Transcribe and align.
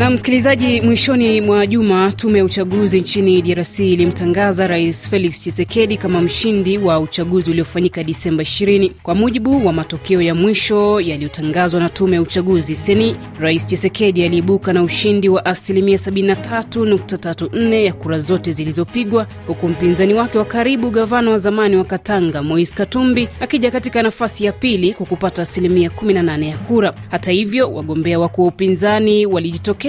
Na 0.00 0.10
msikilizaji, 0.10 0.80
mwishoni 0.80 1.40
mwa 1.40 1.66
juma 1.66 2.12
tume 2.12 2.38
ya 2.38 2.44
uchaguzi 2.44 3.00
nchini 3.00 3.42
DRC 3.42 3.78
ilimtangaza 3.80 4.66
Rais 4.66 5.08
Felix 5.10 5.40
Tshisekedi 5.40 5.96
kama 5.96 6.20
mshindi 6.22 6.78
wa 6.78 7.00
uchaguzi 7.00 7.50
uliofanyika 7.50 8.04
Disemba 8.04 8.42
20. 8.42 8.90
Kwa 9.02 9.14
mujibu 9.14 9.66
wa 9.66 9.72
matokeo 9.72 10.22
ya 10.22 10.34
mwisho 10.34 11.00
yaliyotangazwa 11.00 11.80
na 11.80 11.88
tume 11.88 12.16
ya 12.16 12.22
uchaguzi 12.22 12.76
seni, 12.76 13.16
Rais 13.40 13.66
Tshisekedi 13.66 14.24
aliibuka 14.24 14.72
na 14.72 14.82
ushindi 14.82 15.28
wa 15.28 15.44
asilimia 15.44 15.96
73.34 15.96 17.84
ya 17.84 17.92
kura 17.92 18.18
zote 18.20 18.52
zilizopigwa, 18.52 19.26
huku 19.46 19.68
mpinzani 19.68 20.14
wake 20.14 20.38
wa 20.38 20.44
karibu, 20.44 20.90
gavana 20.90 21.30
wa 21.30 21.38
zamani 21.38 21.76
wa 21.76 21.84
Katanga 21.84 22.42
Moise 22.42 22.74
Katumbi, 22.76 23.28
akija 23.40 23.70
katika 23.70 24.02
nafasi 24.02 24.44
ya 24.44 24.52
pili 24.52 24.94
kwa 24.94 25.06
kupata 25.06 25.42
asilimia 25.42 25.88
18 25.88 26.48
ya 26.48 26.58
kura. 26.58 26.94
Hata 27.10 27.30
hivyo, 27.32 27.74
wagombea 27.74 28.18
wakuu 28.18 28.42
wa 28.42 28.48
upinzani 28.48 29.26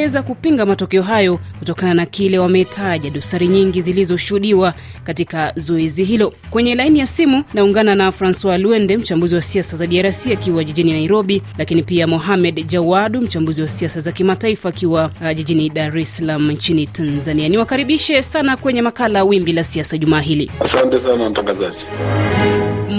walijitokeza 0.02 0.22
kupinga 0.24 0.66
matokeo 0.66 1.02
hayo 1.02 1.40
kutokana 1.60 1.94
na 1.94 2.06
kile 2.06 2.40
wametaja 2.40 3.10
dosari 3.10 3.48
nyingi 3.48 3.82
zilizoshuhudiwa 3.82 4.74
katika 5.04 5.54
zoezi 5.56 6.04
hilo. 6.04 6.34
Kwenye 6.50 6.76
laini 6.76 7.00
ya 7.00 7.08
simu 7.08 7.44
naungana 7.54 7.96
na 7.96 8.12
Francois 8.12 8.62
Luende, 8.62 8.98
mchambuzi 8.98 9.36
wa 9.36 9.42
siasa 9.42 9.78
za 9.78 9.88
DRC 9.88 10.28
akiwa 10.28 10.64
jijini 10.64 10.92
Nairobi, 10.94 11.42
lakini 11.58 11.84
pia 11.84 12.08
Mohamed 12.08 12.68
Jawadu, 12.68 13.22
mchambuzi 13.22 13.62
wa 13.62 13.68
siasa 13.68 14.00
za 14.00 14.12
kimataifa 14.12 14.70
akiwa 14.70 15.12
uh, 15.22 15.32
jijini 15.36 15.70
Dar 15.70 15.98
es 15.98 16.18
Salaam 16.18 16.52
nchini 16.52 16.88
Tanzania. 16.88 17.50
Niwakaribishe 17.50 18.24
sana 18.24 18.58
kwenye 18.58 18.82
makala 18.82 19.24
Wimbi 19.24 19.54
la 19.54 19.64
Siasa 19.64 19.98
jumaa 19.98 20.22
hili. 20.22 20.52
Asante 20.60 21.00
sana 21.00 21.30
mtangazaji. 21.30 21.86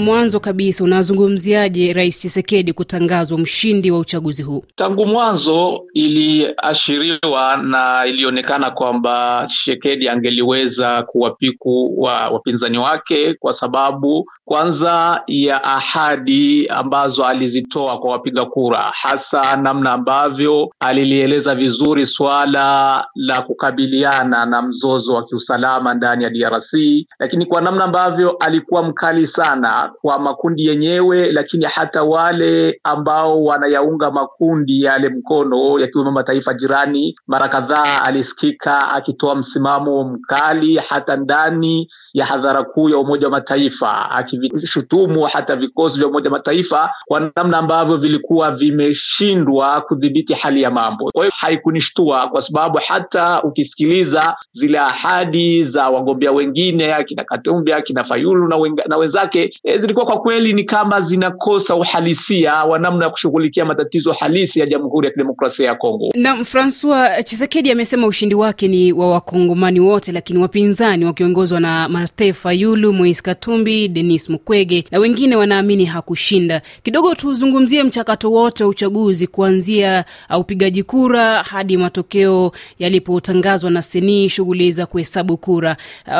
Mwanzo 0.02 0.40
kabisa, 0.40 0.84
unazungumziaje 0.84 1.92
Rais 1.92 2.20
Chisekedi 2.20 2.72
kutangazwa 2.72 3.38
mshindi 3.38 3.90
wa 3.90 3.98
uchaguzi 3.98 4.42
huu? 4.42 4.64
Tangu 4.76 5.06
mwanzo 5.06 5.82
iliashiriwa 5.94 7.56
na 7.56 8.06
ilionekana 8.06 8.70
kwamba 8.70 9.46
Chisekedi 9.48 10.08
angeliweza 10.08 11.02
kuwapiku 11.02 12.02
wa 12.02 12.28
wapinzani 12.28 12.78
wake 12.78 13.34
kwa 13.34 13.52
sababu 13.52 14.26
kwanza 14.44 15.22
ya 15.26 15.64
ahadi 15.64 16.68
ambazo 16.68 17.24
alizitoa 17.24 17.98
kwa 18.00 18.10
wapiga 18.10 18.44
kura, 18.46 18.92
hasa 18.94 19.56
namna 19.56 19.92
ambavyo 19.92 20.70
alilieleza 20.80 21.54
vizuri 21.54 22.06
suala 22.06 23.06
la 23.14 23.42
kukabiliana 23.42 24.46
na 24.46 24.62
mzozo 24.62 25.14
wa 25.14 25.24
kiusalama 25.24 25.94
ndani 25.94 26.24
ya 26.24 26.30
DRC, 26.30 26.72
lakini 27.18 27.46
kwa 27.46 27.60
namna 27.60 27.84
ambavyo 27.84 28.30
alikuwa 28.30 28.82
mkali 28.82 29.26
sana 29.26 29.91
kwa 30.00 30.18
makundi 30.18 30.66
yenyewe, 30.66 31.32
lakini 31.32 31.64
hata 31.64 32.02
wale 32.02 32.80
ambao 32.84 33.44
wanayaunga 33.44 34.10
makundi 34.10 34.82
yale 34.82 35.08
mkono 35.08 35.78
yakiwemo 35.80 36.10
mataifa 36.10 36.54
jirani. 36.54 37.16
Mara 37.26 37.48
kadhaa 37.48 38.00
alisikika 38.06 38.88
akitoa 38.90 39.34
msimamo 39.34 40.04
mkali 40.04 40.76
hata 40.76 41.16
ndani 41.16 41.88
ya 42.12 42.26
hadhara 42.26 42.64
kuu 42.64 42.88
ya 42.88 42.98
Umoja 42.98 43.26
wa 43.26 43.30
Mataifa 43.30 44.10
akivishutumu 44.10 45.22
hata 45.24 45.56
vikosi 45.56 45.98
vya 45.98 46.08
Umoja 46.08 46.30
wa 46.30 46.38
Mataifa 46.38 46.90
kwa 47.06 47.30
namna 47.36 47.58
ambavyo 47.58 47.96
vilikuwa 47.96 48.50
vimeshindwa 48.50 49.80
kudhibiti 49.80 50.34
hali 50.34 50.62
ya 50.62 50.70
mambo. 50.70 51.10
Kwa 51.12 51.24
hiyo 51.24 51.32
haikunishtua 51.36 52.28
kwa 52.28 52.42
sababu 52.42 52.78
hata 52.86 53.42
ukisikiliza 53.42 54.36
zile 54.52 54.78
ahadi 54.78 55.64
za 55.64 55.88
wagombea 55.90 56.32
wengine 56.32 56.94
akina 56.94 57.24
Katumbi 57.24 57.72
akina 57.72 58.04
Fayulu 58.04 58.48
na, 58.88 58.96
wenzake 58.96 59.54
e, 59.64 59.78
zilikuwa 59.82 60.06
kwa 60.06 60.20
kweli 60.20 60.52
ni 60.52 60.64
kama 60.64 61.00
zinakosa 61.00 61.74
uhalisia 61.76 62.52
wa 62.54 62.78
namna 62.78 63.04
ya 63.04 63.10
kushughulikia 63.10 63.64
matatizo 63.64 64.12
halisi 64.12 64.60
ya 64.60 64.66
Jamhuri 64.66 65.06
ya 65.06 65.12
Kidemokrasia 65.12 65.66
ya 65.66 65.74
Kongo. 65.74 66.10
Na 66.14 66.44
Francois 66.44 67.24
Chisekedi 67.24 67.70
amesema 67.70 68.06
ushindi 68.06 68.34
wake 68.34 68.68
ni 68.68 68.92
wa 68.92 69.10
wakongomani 69.10 69.80
wote, 69.80 70.12
lakini 70.12 70.38
wapinzani 70.38 71.04
wakiongozwa 71.04 71.60
na 71.60 71.88
Martin 71.88 72.32
Fayulu, 72.32 72.92
Moise 72.92 73.22
Katumbi, 73.22 73.88
Denis 73.88 74.28
Mukwege 74.30 74.84
na 74.90 74.98
wengine 74.98 75.36
wanaamini 75.36 75.84
hakushinda. 75.84 76.62
Kidogo 76.82 77.14
tuzungumzie 77.14 77.82
mchakato 77.84 78.30
wote 78.32 78.64
wa 78.64 78.70
uchaguzi 78.70 79.26
kuanzia 79.26 80.04
upigaji 80.38 80.82
kura 80.82 81.42
hadi 81.42 81.76
matokeo 81.76 82.52
yalipotangazwa 82.78 83.70
na 83.70 83.82
seni, 83.82 84.28
shughuli 84.28 84.72
za 84.72 84.86
kuhesabu 84.86 85.36
kura. 85.36 85.76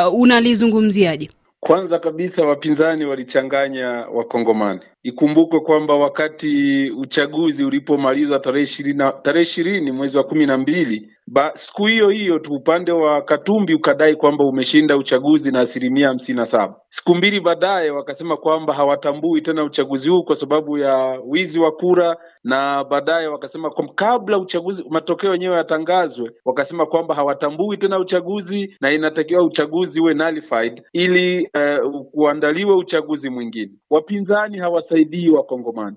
Uh, 0.08 0.20
unalizungumziaje? 0.20 1.30
Kwanza 1.66 1.98
kabisa 1.98 2.46
wapinzani 2.46 3.04
walichanganya 3.04 3.88
Wakongomani. 3.88 4.80
Ikumbukwe 5.02 5.60
kwamba 5.60 5.94
wakati 5.96 6.90
uchaguzi 6.90 7.64
ulipomalizwa 7.64 8.38
tarehe 8.38 8.62
ishirini 8.62 9.04
tarehe 9.22 9.42
ishirini 9.42 9.92
mwezi 9.92 10.18
wa 10.18 10.24
kumi 10.24 10.46
na 10.46 10.58
mbili 10.58 11.12
siku 11.54 11.86
hiyo 11.86 12.08
hiyo 12.08 12.38
tu 12.38 12.54
upande 12.54 12.92
wa 12.92 13.22
Katumbi 13.22 13.74
ukadai 13.74 14.16
kwamba 14.16 14.44
umeshinda 14.44 14.96
uchaguzi 14.96 15.50
na 15.50 15.60
asilimia 15.60 16.08
hamsini 16.08 16.38
na 16.38 16.46
saba. 16.46 16.74
Siku 16.88 17.14
mbili 17.14 17.40
baadaye 17.40 17.90
wakasema 17.90 18.36
kwamba 18.36 18.74
hawatambui 18.74 19.40
tena 19.40 19.64
uchaguzi 19.64 20.10
huu 20.10 20.22
kwa 20.22 20.36
sababu 20.36 20.78
ya 20.78 21.20
wizi 21.26 21.60
wa 21.60 21.72
kura, 21.72 22.16
na 22.44 22.84
baadaye 22.84 23.26
wakasema 23.26 23.70
kabla 23.94 24.38
uchaguzi 24.38 24.84
matokeo 24.90 25.32
yenyewe 25.32 25.56
yatangazwe, 25.56 26.30
wakasema 26.44 26.86
kwamba 26.86 27.14
hawatambui 27.14 27.76
tena 27.76 27.98
uchaguzi 27.98 28.76
na 28.80 28.92
inatakiwa 28.92 29.44
uchaguzi 29.44 30.00
uwe 30.00 30.14
nullified 30.14 30.82
ili 30.92 31.48
uh, 31.54 32.06
kuandaliwe 32.12 32.74
uchaguzi 32.74 33.30
mwingine. 33.30 33.72
Wapinzani 33.90 34.58
hawasaidii 34.92 35.28
Wakongomani. 35.30 35.97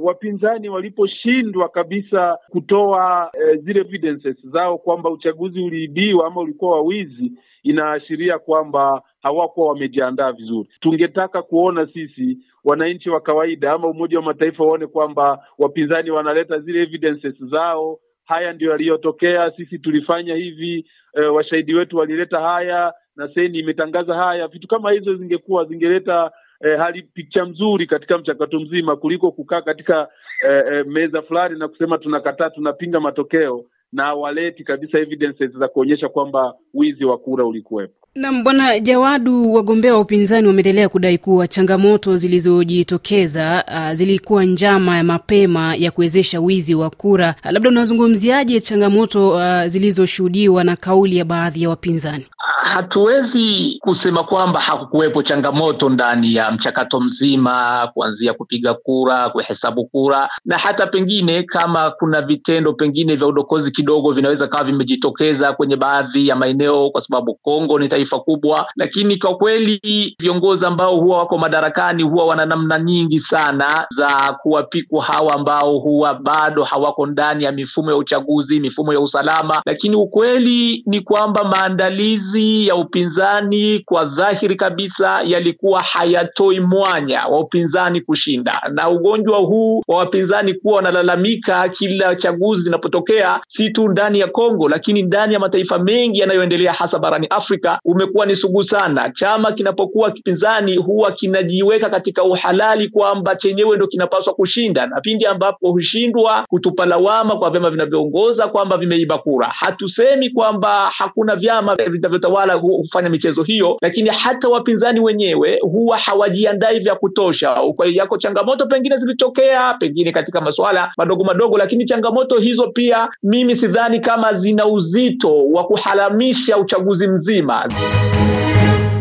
Wapinzani 0.00 0.68
waliposhindwa 0.68 1.68
kabisa 1.68 2.38
kutoa 2.50 3.30
eh, 3.34 3.58
zile 3.60 3.80
evidences 3.80 4.36
zao 4.46 4.78
kwamba 4.78 5.10
uchaguzi 5.10 5.60
uliibiwa 5.60 6.26
ama 6.26 6.40
ulikuwa 6.40 6.70
wa 6.72 6.80
wizi, 6.82 7.32
inaashiria 7.62 8.38
kwamba 8.38 9.02
hawakuwa 9.22 9.68
wamejiandaa 9.68 10.32
vizuri. 10.32 10.68
Tungetaka 10.80 11.42
kuona 11.42 11.86
sisi 11.86 12.38
wananchi 12.64 13.10
wa 13.10 13.20
kawaida 13.20 13.72
ama 13.72 13.88
Umoja 13.88 14.18
wa 14.18 14.24
Mataifa 14.24 14.64
waone 14.64 14.86
kwamba 14.86 15.46
wapinzani 15.58 16.10
wanaleta 16.10 16.58
zile 16.58 16.82
evidences 16.82 17.44
zao, 17.44 17.98
haya 18.24 18.52
ndio 18.52 18.70
yaliyotokea, 18.70 19.52
sisi 19.56 19.78
tulifanya 19.78 20.34
hivi, 20.34 20.86
e, 21.14 21.20
washahidi 21.20 21.74
wetu 21.74 21.96
walileta 21.96 22.40
haya 22.40 22.92
na 23.16 23.28
seni 23.34 23.58
imetangaza 23.58 24.14
haya. 24.14 24.48
Vitu 24.48 24.68
kama 24.68 24.92
hizo 24.92 25.14
zingekuwa 25.14 25.64
zingeleta 25.64 26.30
e, 26.60 26.76
hali 26.76 27.02
picha 27.02 27.44
mzuri 27.44 27.86
katika 27.86 28.18
mchakato 28.18 28.60
mzima 28.60 28.96
kuliko 28.96 29.30
kukaa 29.30 29.62
katika 29.62 30.08
eh, 30.48 30.64
e, 30.72 30.82
meza 30.82 31.22
fulani 31.22 31.58
na 31.58 31.68
kusema 31.68 31.98
tunakataa, 31.98 32.50
tunapinga 32.50 33.00
matokeo 33.00 33.64
na 33.92 34.14
waleti 34.14 34.64
kabisa 34.64 34.98
evidences 34.98 35.50
za 35.50 35.68
kuonyesha 35.68 36.08
kwamba 36.08 36.54
wizi 36.76 37.04
wa 37.04 37.18
kura 37.18 37.44
ulikuwepo. 37.44 37.92
Nam 38.14 38.44
Bwana 38.44 38.80
Jawadu, 38.80 39.54
wagombea 39.54 39.94
wa 39.94 40.00
upinzani 40.00 40.46
wameendelea 40.46 40.88
kudai 40.88 41.18
kuwa 41.18 41.48
changamoto 41.48 42.16
zilizojitokeza 42.16 43.64
uh, 43.68 43.92
zilikuwa 43.92 44.44
njama 44.44 44.96
ya 44.96 45.04
mapema 45.04 45.74
ya 45.74 45.90
kuwezesha 45.90 46.40
wizi 46.40 46.74
wa 46.74 46.90
kura. 46.90 47.34
Uh, 47.44 47.50
labda 47.50 47.68
unazungumziaje 47.68 48.60
changamoto 48.60 49.30
uh, 49.30 49.66
zilizoshuhudiwa 49.66 50.64
na 50.64 50.76
kauli 50.76 51.16
ya 51.16 51.24
baadhi 51.24 51.62
ya 51.62 51.68
wapinzani? 51.68 52.26
Hatuwezi 52.62 53.76
kusema 53.80 54.24
kwamba 54.24 54.60
hakukuwepo 54.60 55.22
changamoto 55.22 55.88
ndani 55.88 56.34
ya 56.34 56.50
mchakato 56.50 57.00
mzima, 57.00 57.88
kuanzia 57.94 58.34
kupiga 58.34 58.74
kura, 58.74 59.30
kuhesabu 59.30 59.86
kura, 59.86 60.28
na 60.44 60.58
hata 60.58 60.86
pengine 60.86 61.42
kama 61.42 61.90
kuna 61.90 62.22
vitendo 62.22 62.72
pengine 62.72 63.16
vya 63.16 63.26
udokozi 63.26 63.70
kidogo 63.70 64.12
vinaweza 64.12 64.48
kawa 64.48 64.64
vimejitokeza 64.64 65.52
kwenye 65.52 65.76
baadhi 65.76 66.28
ya 66.28 66.36
maeneo, 66.36 66.65
kwa 66.92 67.00
sababu 67.00 67.34
Kongo 67.34 67.78
ni 67.78 67.88
taifa 67.88 68.20
kubwa. 68.20 68.66
Lakini 68.76 69.16
kwa 69.16 69.36
kweli 69.36 69.80
viongozi 70.20 70.66
ambao 70.66 70.96
huwa 71.00 71.18
wako 71.18 71.38
madarakani 71.38 72.02
huwa 72.02 72.26
wana 72.26 72.46
namna 72.46 72.78
nyingi 72.78 73.20
sana 73.20 73.86
za 73.90 74.36
kuwapiku 74.42 74.96
hawa 74.98 75.34
ambao 75.34 75.78
huwa 75.78 76.14
bado 76.14 76.64
hawako 76.64 77.06
ndani 77.06 77.44
ya 77.44 77.52
mifumo 77.52 77.90
ya 77.90 77.96
uchaguzi, 77.96 78.60
mifumo 78.60 78.92
ya 78.92 79.00
usalama. 79.00 79.62
Lakini 79.66 79.96
ukweli 79.96 80.82
ni 80.86 81.00
kwamba 81.00 81.44
maandalizi 81.44 82.66
ya 82.66 82.76
upinzani 82.76 83.78
kwa 83.84 84.04
dhahiri 84.04 84.56
kabisa 84.56 85.22
yalikuwa 85.24 85.80
hayatoi 85.82 86.60
mwanya 86.60 87.26
wa 87.26 87.40
upinzani 87.40 88.00
kushinda, 88.00 88.62
na 88.72 88.90
ugonjwa 88.90 89.38
huu 89.38 89.82
wa 89.88 89.96
wapinzani 89.98 90.54
kuwa 90.54 90.74
wanalalamika 90.76 91.68
kila 91.68 92.14
chaguzi 92.16 92.62
zinapotokea, 92.62 93.40
si 93.48 93.70
tu 93.70 93.88
ndani 93.88 94.20
ya 94.20 94.26
Kongo, 94.28 94.68
lakini 94.68 95.02
ndani 95.02 95.34
ya 95.34 95.40
mataifa 95.40 95.78
mengi 95.78 96.18
yanayoendelea 96.18 96.55
vinavyoendelea 96.56 96.72
hasa 96.72 96.98
barani 96.98 97.26
Afrika 97.30 97.78
umekuwa 97.84 98.26
ni 98.26 98.36
sugu 98.36 98.64
sana. 98.64 99.10
Chama 99.14 99.52
kinapokuwa 99.52 100.10
kipinzani 100.10 100.76
huwa 100.76 101.12
kinajiweka 101.12 101.90
katika 101.90 102.24
uhalali 102.24 102.88
kwamba 102.88 103.36
chenyewe 103.36 103.76
ndo 103.76 103.86
kinapaswa 103.86 104.34
kushinda, 104.34 104.86
na 104.86 105.00
pindi 105.00 105.26
ambapo 105.26 105.70
hushindwa 105.70 106.44
kutupa 106.48 106.86
lawama 106.86 107.36
kwa 107.36 107.50
vyama 107.50 107.70
vinavyoongoza 107.70 108.48
kwamba 108.48 108.76
vimeiba 108.76 109.18
kura. 109.18 109.46
Hatusemi 109.46 110.30
kwamba 110.30 110.90
hakuna 110.96 111.36
vyama 111.36 111.74
vinavyotawala 111.74 112.54
hufanya 112.54 113.08
michezo 113.10 113.42
hiyo, 113.42 113.76
lakini 113.82 114.08
hata 114.10 114.48
wapinzani 114.48 115.00
wenyewe 115.00 115.58
huwa 115.62 115.98
hawajiandai 115.98 116.78
vya 116.78 116.94
kutosha. 116.94 117.56
Yako 117.92 118.18
changamoto 118.18 118.66
pengine 118.66 118.96
zilitokea 118.96 119.74
pengine 119.74 120.12
katika 120.12 120.40
masuala 120.40 120.92
madogo 120.96 121.24
madogo, 121.24 121.58
lakini 121.58 121.84
changamoto 121.84 122.38
hizo 122.40 122.68
pia 122.68 123.08
mimi 123.22 123.54
sidhani 123.56 124.00
kama 124.00 124.32
zina 124.34 124.66
uzito 124.66 125.48
wa 125.48 125.64
kuhalamisha 125.64 126.45
uchaguzi 126.54 127.08
mzima. 127.08 127.68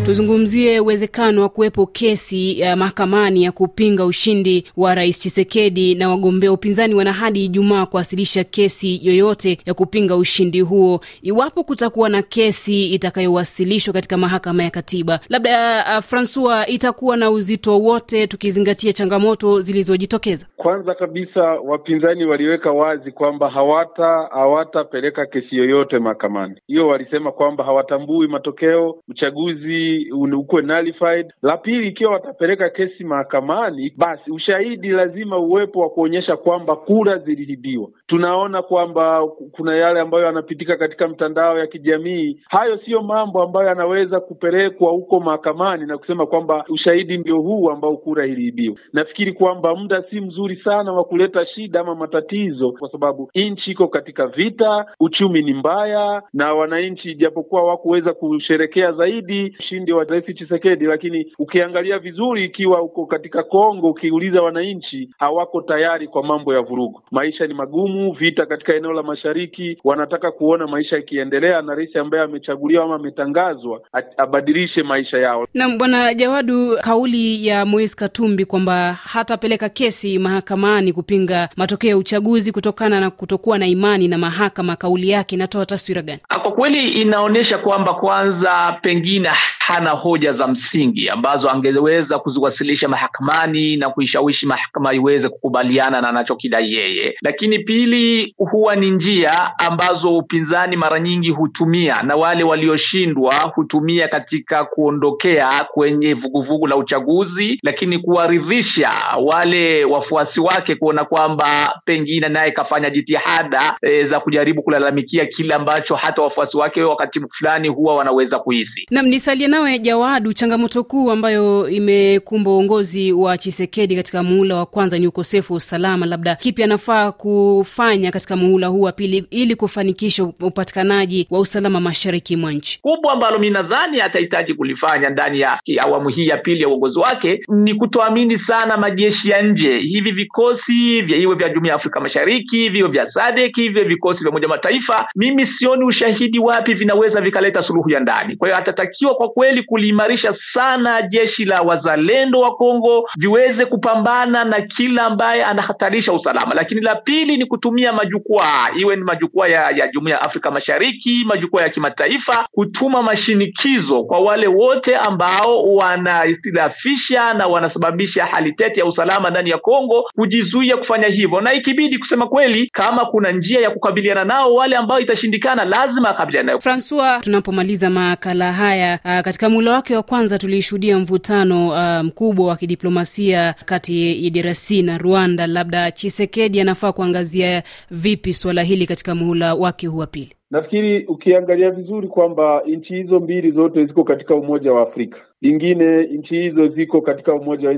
Tuzungumzie 0.05 0.79
uwezekano 0.79 1.41
wa 1.41 1.49
kuwepo 1.49 1.85
kesi 1.85 2.59
ya 2.59 2.75
mahakamani 2.75 3.43
ya 3.43 3.51
kupinga 3.51 4.05
ushindi 4.05 4.63
wa 4.77 4.95
Rais 4.95 5.19
Chisekedi, 5.19 5.95
na 5.95 6.09
wagombea 6.09 6.51
upinzani 6.51 6.95
wana 6.95 7.13
hadi 7.13 7.45
Ijumaa 7.45 7.85
kuwasilisha 7.85 8.43
kesi 8.43 8.99
yoyote 9.07 9.57
ya 9.65 9.73
kupinga 9.73 10.15
ushindi 10.15 10.61
huo. 10.61 10.99
Iwapo 11.21 11.63
kutakuwa 11.63 12.09
na 12.09 12.21
kesi 12.21 12.85
itakayowasilishwa 12.87 13.93
katika 13.93 14.17
mahakama 14.17 14.63
ya 14.63 14.69
katiba, 14.69 15.19
labda 15.29 15.85
uh, 15.97 16.03
Francois, 16.03 16.65
itakuwa 16.69 17.17
na 17.17 17.31
uzito 17.31 17.79
wote 17.79 18.27
tukizingatia 18.27 18.93
changamoto 18.93 19.61
zilizojitokeza. 19.61 20.47
Kwanza 20.57 20.95
kabisa, 20.95 21.41
wapinzani 21.43 22.25
waliweka 22.25 22.71
wazi 22.71 23.11
kwamba 23.11 23.49
hawata 23.49 24.27
hawatapeleka 24.31 25.25
kesi 25.25 25.55
yoyote 25.55 25.99
mahakamani. 25.99 26.55
Hiyo 26.67 26.87
walisema 26.87 27.31
kwamba 27.31 27.63
hawatambui 27.63 28.27
matokeo 28.27 28.95
uchaguzi 29.07 29.94
ukuwe 30.37 30.61
nullified. 30.61 31.33
La 31.41 31.57
pili, 31.57 31.87
ikiwa 31.87 32.11
watapeleka 32.13 32.69
kesi 32.69 33.03
mahakamani, 33.03 33.93
basi 33.97 34.31
ushahidi 34.31 34.89
lazima 34.89 35.37
uwepo 35.39 35.79
wa 35.79 35.89
kuonyesha 35.89 36.37
kwamba 36.37 36.75
kura 36.75 37.17
ziliibiwa. 37.17 37.89
Tunaona 38.07 38.61
kwamba 38.61 39.27
kuna 39.51 39.75
yale 39.75 39.99
ambayo 39.99 40.23
yanapitika 40.25 40.77
katika 40.77 41.07
mtandao 41.07 41.59
ya 41.59 41.67
kijamii. 41.67 42.39
Hayo 42.49 42.77
siyo 42.85 43.01
mambo 43.01 43.41
ambayo 43.43 43.67
yanaweza 43.67 44.19
kupelekwa 44.19 44.91
huko 44.91 45.19
mahakamani 45.19 45.85
na 45.85 45.97
kusema 45.97 46.25
kwamba 46.25 46.65
ushahidi 46.69 47.17
ndio 47.17 47.37
huu 47.41 47.69
ambao 47.69 47.97
kura 47.97 48.25
iliibiwa. 48.25 48.75
Nafikiri 48.93 49.33
kwamba 49.33 49.75
muda 49.75 50.03
si 50.09 50.21
mzuri 50.21 50.55
sana 50.55 50.93
wa 50.93 51.03
kuleta 51.03 51.45
shida 51.45 51.79
ama 51.79 51.95
matatizo, 51.95 52.71
kwa 52.71 52.91
sababu 52.91 53.29
nchi 53.35 53.71
iko 53.71 53.87
katika 53.87 54.27
vita, 54.27 54.85
uchumi 54.99 55.41
ni 55.41 55.53
mbaya, 55.53 56.23
na 56.33 56.53
wananchi 56.53 57.11
ijapokuwa 57.11 57.61
hawakuweza 57.61 58.13
kusherekea 58.13 58.91
zaidi 58.91 59.55
ushindi 59.59 59.91
wa 59.93 60.03
Rais 60.03 60.25
Tshisekedi, 60.25 60.85
lakini 60.85 61.31
ukiangalia 61.39 61.99
vizuri, 61.99 62.43
ikiwa 62.45 62.81
uko 62.81 63.05
katika 63.05 63.43
Kongo, 63.43 63.89
ukiuliza 63.89 64.41
wananchi 64.41 65.09
hawako 65.17 65.61
tayari 65.61 66.07
kwa 66.07 66.23
mambo 66.23 66.53
ya 66.53 66.61
vurugu. 66.61 67.01
Maisha 67.11 67.47
ni 67.47 67.53
magumu, 67.53 67.94
vita 68.19 68.45
katika 68.45 68.75
eneo 68.75 68.93
la 68.93 69.03
mashariki, 69.03 69.77
wanataka 69.83 70.31
kuona 70.31 70.67
maisha 70.67 70.95
yakiendelea, 70.95 71.61
na 71.61 71.75
rais 71.75 71.95
ambaye 71.95 72.23
amechaguliwa 72.23 72.83
ama 72.85 72.95
ametangazwa 72.95 73.81
abadilishe 74.17 74.83
maisha 74.83 75.17
yao. 75.17 75.47
Na 75.53 75.69
Bwana 75.69 76.13
Jawadu, 76.13 76.77
kauli 76.81 77.47
ya 77.47 77.65
Moise 77.65 77.95
Katumbi 77.95 78.45
kwamba 78.45 78.93
hatapeleka 78.93 79.69
kesi 79.69 80.19
mahakamani 80.19 80.93
kupinga 80.93 81.49
matokeo 81.55 81.89
ya 81.89 81.97
uchaguzi 81.97 82.51
kutokana 82.51 82.99
na 82.99 83.09
kutokuwa 83.11 83.57
na 83.57 83.67
imani 83.67 84.07
na 84.07 84.17
mahakama, 84.17 84.75
kauli 84.75 85.09
yake 85.09 85.35
inatoa 85.35 85.65
taswira 85.65 86.01
gani? 86.01 86.19
Kwa 86.41 86.51
kweli 86.51 86.89
inaonyesha 86.89 87.57
kwamba 87.57 87.93
kwanza 87.93 88.79
pengine 88.81 89.29
hana 89.67 89.89
hoja 89.89 90.31
za 90.31 90.47
msingi 90.47 91.09
ambazo 91.09 91.49
angeweza 91.49 92.19
kuziwasilisha 92.19 92.87
mahakamani 92.87 93.77
na 93.77 93.89
kuishawishi 93.89 94.45
mahakama 94.45 94.93
iweze 94.93 95.29
kukubaliana 95.29 96.01
na 96.01 96.09
anachokidai 96.09 96.73
yeye. 96.73 97.15
Lakini 97.21 97.59
pili, 97.59 98.33
huwa 98.37 98.75
ni 98.75 98.91
njia 98.91 99.59
ambazo 99.59 100.17
upinzani 100.17 100.75
mara 100.75 100.99
nyingi 100.99 101.29
hutumia 101.29 102.01
na 102.03 102.15
wale 102.15 102.43
walioshindwa 102.43 103.33
hutumia 103.55 104.07
katika 104.07 104.63
kuondokea 104.65 105.49
kwenye 105.73 106.13
vuguvugu 106.13 106.67
la 106.67 106.75
uchaguzi, 106.75 107.59
lakini 107.63 107.99
kuwaridhisha 107.99 108.91
wale 109.23 109.85
wafuasi 109.85 110.39
wake 110.41 110.75
kuona 110.75 111.05
kwamba 111.05 111.79
pengine 111.85 112.29
naye 112.29 112.51
kafanya 112.51 112.89
jitihada 112.89 113.77
e, 113.81 114.03
za 114.03 114.19
kujaribu 114.19 114.63
kulalamikia 114.63 115.25
kile 115.25 115.53
ambacho 115.53 115.95
hata 115.95 116.21
wafuasi 116.21 116.57
wake 116.57 116.83
wakati 116.83 117.19
fulani 117.31 117.67
huwa 117.67 117.95
wanaweza 117.95 118.39
kuhisi. 118.39 118.85
Naam, 118.91 119.05
nisalie 119.05 119.54
nawe 119.55 119.79
Jawadu, 119.79 120.33
changamoto 120.33 120.83
kuu 120.83 121.11
ambayo 121.11 121.69
imekumba 121.69 122.51
uongozi 122.51 123.11
wa 123.13 123.37
Chisekedi 123.37 123.95
katika 123.95 124.23
muhula 124.23 124.55
wa 124.55 124.65
kwanza 124.65 124.99
ni 124.99 125.07
ukosefu 125.07 125.53
wa 125.53 125.57
usalama. 125.57 126.05
Labda 126.05 126.35
kipi 126.35 126.63
anafaa 126.63 127.11
kufanya 127.11 128.11
katika 128.11 128.35
muhula 128.35 128.67
huu 128.67 128.81
wa 128.81 128.91
pili 128.91 129.27
ili 129.31 129.55
kufanikisha 129.55 130.23
upatikanaji 130.23 131.27
wa 131.29 131.39
usalama 131.39 131.79
mashariki 131.79 132.35
mwa 132.35 132.51
nchi? 132.53 132.79
Kubwa 132.81 133.13
ambalo 133.13 133.39
mi 133.39 133.49
nadhani 133.49 134.01
atahitaji 134.01 134.53
kulifanya 134.53 135.09
ndani 135.09 135.39
ya 135.39 135.59
awamu 135.83 136.09
hii 136.09 136.27
ya 136.27 136.37
pili 136.37 136.61
ya 136.61 136.67
uongozi 136.69 136.99
wake 136.99 137.41
ni 137.49 137.73
kutoamini 137.73 138.37
sana 138.37 138.77
majeshi 138.77 139.29
ya 139.29 139.41
nje. 139.41 139.77
Hivi 139.79 140.11
vikosi 140.11 141.01
vya 141.01 141.17
iwe 141.17 141.35
vya 141.35 141.49
Jumuiya 141.49 141.71
ya 141.71 141.75
Afrika 141.75 141.99
Mashariki, 141.99 142.69
viwe 142.69 142.89
vya 142.89 143.07
SADC, 143.07 143.55
viwe 143.55 143.83
vikosi 143.83 144.23
vya 144.23 144.29
Umoja 144.31 144.47
Mataifa, 144.47 145.07
mimi 145.15 145.45
sioni 145.45 145.83
ushahidi 145.85 146.39
wapi 146.39 146.73
vinaweza 146.73 147.21
vikaleta 147.21 147.61
suluhu 147.61 147.89
ya 147.89 147.99
ndani. 147.99 148.35
Kwa 148.35 148.47
hiyo 148.47 148.57
atatakiwa 148.59 149.15
kwa 149.15 149.29
kweli 149.45 149.63
kuliimarisha 149.63 150.33
sana 150.33 151.01
jeshi 151.01 151.45
la 151.45 151.61
wazalendo 151.61 152.39
wa 152.39 152.55
Kongo 152.55 153.09
viweze 153.17 153.65
kupambana 153.65 154.43
na 154.43 154.61
kila 154.61 155.03
ambaye 155.05 155.43
anahatarisha 155.43 156.13
usalama. 156.13 156.55
Lakini 156.55 156.81
la 156.81 156.95
pili 156.95 157.37
ni 157.37 157.45
kutumia 157.45 157.93
majukwaa, 157.93 158.67
iwe 158.77 158.95
ni 158.95 159.03
majukwaa 159.03 159.47
ya, 159.47 159.69
ya 159.69 159.87
Jumuiya 159.87 160.17
ya 160.17 160.21
Afrika 160.21 160.51
Mashariki, 160.51 161.23
majukwaa 161.27 161.63
ya 161.63 161.69
kimataifa, 161.69 162.47
kutuma 162.51 163.03
mashinikizo 163.03 164.03
kwa 164.03 164.19
wale 164.19 164.47
wote 164.47 164.95
ambao 164.95 165.73
wanahitilafishi 165.75 167.13
na 167.13 167.47
wanasababisha 167.47 168.25
hali 168.25 168.51
tete 168.53 168.79
ya 168.79 168.85
usalama 168.85 169.29
ndani 169.29 169.49
ya 169.49 169.57
Kongo 169.57 170.03
kujizuia 170.15 170.77
kufanya 170.77 171.07
hivyo, 171.07 171.41
na 171.41 171.53
ikibidi, 171.53 171.97
kusema 171.97 172.27
kweli, 172.27 172.69
kama 172.73 173.05
kuna 173.05 173.31
njia 173.31 173.59
ya 173.61 173.69
kukabiliana 173.69 174.23
nao 174.25 174.53
wale 174.53 174.75
ambao 174.75 174.99
itashindikana, 174.99 175.65
lazima 175.65 176.09
akabiliana 176.09 176.45
nayo. 176.45 176.59
Francois, 176.59 177.21
tunapomaliza 177.21 177.89
makala 177.89 178.53
haya 178.53 178.99
uh, 179.05 179.19
katika 179.35 179.49
muhula 179.49 179.71
wake 179.73 179.95
wa 179.95 180.03
kwanza 180.03 180.37
tulishuhudia 180.37 180.99
mvutano 180.99 181.55
mkubwa 181.65 182.03
mkubwa 182.03 182.47
wa 182.47 182.55
kidiplomasia 182.55 183.55
kati 183.65 184.23
ya 184.25 184.29
DRC 184.29 184.71
na 184.71 184.97
Rwanda. 184.97 185.47
Labda 185.47 185.91
Chisekedi 185.91 186.59
anafaa 186.61 186.91
kuangazia 186.91 187.63
vipi 187.91 188.33
suala 188.33 188.63
hili 188.63 188.87
katika 188.87 189.15
muhula 189.15 189.55
wake 189.55 189.87
huu 189.87 189.97
wa 189.97 190.07
pili? 190.07 190.29
Nafikiri 190.51 191.05
ukiangalia 191.05 191.71
vizuri 191.71 192.07
kwamba 192.07 192.61
nchi 192.67 192.93
hizo 192.95 193.19
mbili 193.19 193.51
zote 193.51 193.85
ziko 193.85 194.03
katika 194.03 194.35
Umoja 194.35 194.73
wa 194.73 194.81
Afrika, 194.81 195.17
lingine 195.41 196.03
nchi 196.03 196.35
hizo 196.35 196.67
ziko 196.67 197.01
katika 197.01 197.33
umoja 197.33 197.67
wa 197.67 197.73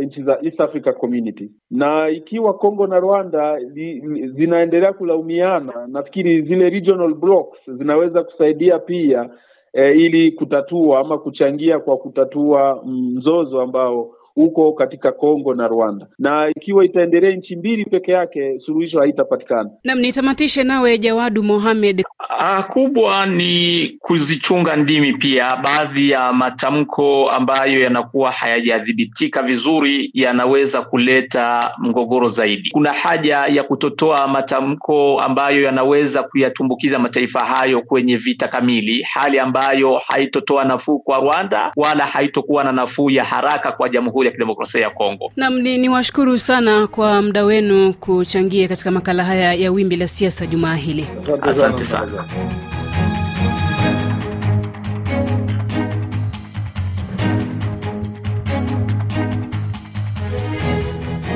nchi 0.00 0.22
za 0.22 0.38
East 0.42 0.60
Africa 0.60 0.92
Community, 1.00 1.50
na 1.70 2.08
ikiwa 2.08 2.54
Kongo 2.54 2.86
na 2.86 3.00
Rwanda 3.00 3.58
li, 3.58 4.02
zinaendelea 4.36 4.92
kulaumiana, 4.92 5.72
nafikiri 5.88 6.42
zile 6.42 6.70
regional 6.70 7.14
blocks 7.14 7.58
zinaweza 7.78 8.24
kusaidia 8.24 8.78
pia 8.78 9.30
e, 9.74 9.92
ili 9.92 10.32
kutatua 10.32 11.00
ama 11.00 11.18
kuchangia 11.18 11.78
kwa 11.78 11.96
kutatua 11.96 12.82
mzozo 12.86 13.60
ambao 13.60 14.10
uko 14.36 14.72
katika 14.72 15.12
Kongo 15.12 15.54
na 15.54 15.68
Rwanda, 15.68 16.06
na 16.18 16.48
ikiwa 16.56 16.84
itaendelea 16.84 17.30
nchi 17.36 17.56
mbili 17.56 17.84
peke 17.84 18.12
yake, 18.12 18.60
suluhisho 18.66 19.00
haitapatikana. 19.00 19.70
Nam, 19.84 19.98
nitamatishe 19.98 20.64
nawe 20.64 20.98
Jawadu 20.98 21.42
Mohamed. 21.42 22.04
Ah, 22.38 22.62
kubwa 22.62 23.26
ni 23.26 23.88
kuzichunga 24.00 24.76
ndimi 24.76 25.12
pia. 25.12 25.56
Baadhi 25.56 26.10
ya 26.10 26.32
matamko 26.32 27.30
ambayo 27.30 27.80
yanakuwa 27.80 28.30
hayajadhibitika 28.30 29.42
vizuri 29.42 30.10
yanaweza 30.14 30.82
kuleta 30.82 31.70
mgogoro 31.78 32.28
zaidi. 32.28 32.70
Kuna 32.70 32.92
haja 32.92 33.36
ya 33.46 33.62
kutotoa 33.64 34.28
matamko 34.28 35.20
ambayo 35.20 35.62
yanaweza 35.62 36.22
kuyatumbukiza 36.22 36.98
mataifa 36.98 37.40
hayo 37.40 37.82
kwenye 37.82 38.16
vita 38.16 38.48
kamili, 38.48 39.02
hali 39.02 39.38
ambayo 39.38 39.96
haitotoa 40.06 40.64
nafuu 40.64 40.98
kwa 40.98 41.18
Rwanda 41.18 41.72
wala 41.76 42.06
haitokuwa 42.06 42.64
na 42.64 42.72
nafuu 42.72 43.10
ya 43.10 43.24
haraka 43.24 43.72
kwa 43.72 43.88
Jamhuri 44.24 44.26
ya 44.26 44.32
Kidemokrasia 44.32 44.80
ya 44.80 44.90
Kongo. 44.90 45.32
Nam, 45.36 45.58
ni, 45.60 45.78
ni 45.78 45.88
washukuru 45.88 46.38
sana 46.38 46.86
kwa 46.86 47.22
muda 47.22 47.44
wenu 47.44 47.92
kuchangia 47.94 48.68
katika 48.68 48.90
makala 48.90 49.24
haya 49.24 49.52
ya 49.54 49.70
Wimbi 49.72 49.96
la 49.96 50.08
Siasa 50.08 50.46
jumaa 50.46 50.74
hili. 50.74 51.06
Asante 51.42 51.84
sana. 51.84 52.24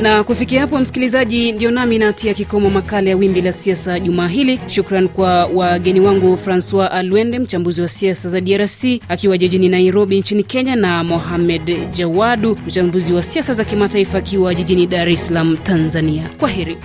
Na 0.02 0.24
kufikia 0.24 0.60
hapo, 0.60 0.78
msikilizaji, 0.78 1.52
ndio 1.52 1.70
nami 1.70 1.98
natia 1.98 2.34
kikomo 2.34 2.70
makala 2.70 3.10
ya 3.10 3.16
Wimbi 3.16 3.40
la 3.40 3.52
Siasa 3.52 4.00
jumaa 4.00 4.28
hili. 4.28 4.60
Shukran 4.66 5.08
kwa 5.08 5.46
wageni 5.46 6.00
wangu 6.00 6.36
Francois 6.36 6.90
Alwende, 6.92 7.38
mchambuzi 7.38 7.82
wa 7.82 7.88
siasa 7.88 8.28
za 8.28 8.40
DRC 8.40 8.84
akiwa 9.08 9.38
jijini 9.38 9.68
Nairobi 9.68 10.18
nchini 10.18 10.42
Kenya, 10.44 10.76
na 10.76 11.04
Mohamed 11.04 11.90
Jawadu, 11.92 12.58
mchambuzi 12.66 13.12
wa 13.12 13.22
siasa 13.22 13.54
za 13.54 13.64
kimataifa 13.64 14.18
akiwa 14.18 14.54
jijini 14.54 14.86
Dar 14.86 15.08
es 15.08 15.26
Salaam, 15.26 15.56
Tanzania. 15.56 16.30
Kwa 16.38 16.48
heri. 16.48 16.76